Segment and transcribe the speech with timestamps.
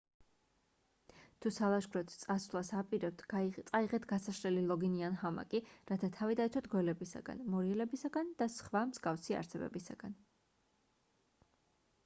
[1.45, 3.25] თუ სალაშქროდ წასვლას აპირებთ
[3.67, 10.17] წაიღეთ გასაშლელი ლოგინი ან ჰამაკი რათა თავი დაიცვათ გველებისგან მორიელებისგან და სხვა მსგავსი არსებებისგან